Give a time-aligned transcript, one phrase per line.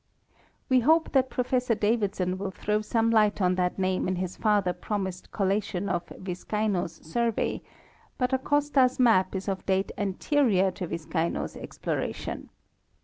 [0.67, 4.73] We hope that Professor Davidson will throw some light on that name in his farther
[4.73, 7.61] promised collation of Viscaino's survey;
[8.17, 12.49] but Acosta's map is of date anterior to Viscaino's exploration.